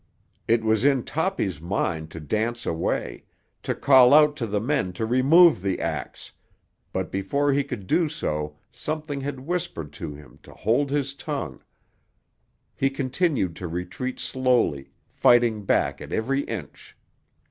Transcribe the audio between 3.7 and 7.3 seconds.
call out to the men to remove the axe; but